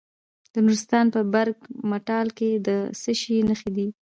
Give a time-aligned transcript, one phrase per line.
[0.53, 1.57] د نورستان په برګ
[1.89, 2.69] مټال کې د
[3.01, 3.87] څه شي نښې دي؟